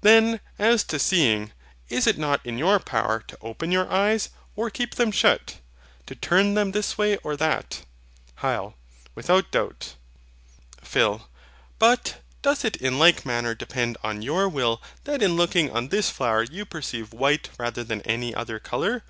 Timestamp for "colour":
18.58-19.02